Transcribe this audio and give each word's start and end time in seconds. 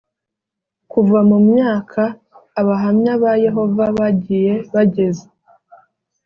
Kuva 0.91 1.19
mu 1.29 1.37
myaka 1.49 2.03
abahamya 2.59 3.13
ba 3.21 3.31
yehova 3.45 3.83
bagiye 3.97 4.53
bageza 4.73 5.25